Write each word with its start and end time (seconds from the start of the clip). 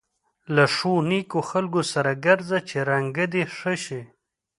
له 0.55 0.65
ښو 0.75 0.93
نېکو 1.09 1.39
خلکو 1.51 1.81
سره 1.93 2.11
ګرځه 2.25 2.57
چې 2.69 2.77
رنګه 2.89 3.25
دې 3.33 3.43
ښه 3.57 3.73
شي. 3.83 4.01